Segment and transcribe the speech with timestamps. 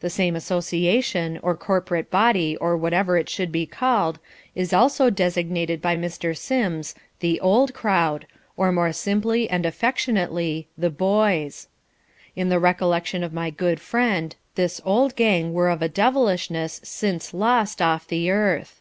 [0.00, 4.18] The same association, or corporate body or whatever it should be called,
[4.56, 6.36] is also designated by Mr.
[6.36, 11.68] Sims, the "old crowd," or more simply and affectionately "the boys."
[12.34, 17.32] In the recollection of my good friend this "old gang" were of a devilishness since
[17.32, 18.80] lost off the earth.